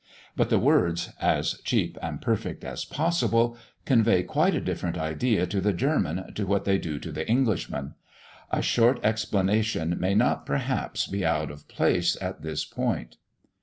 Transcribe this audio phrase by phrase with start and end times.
[0.35, 3.55] But the words, "as cheap and perfect as possible,"
[3.85, 7.93] convey quite a different idea to the German to what they do to the Englishman.
[8.51, 13.17] A short explanation may not, perhaps, be out of place at this point.